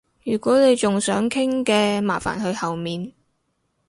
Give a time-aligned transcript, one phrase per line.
[0.23, 3.13] 如果你仲想傾嘅，麻煩去後面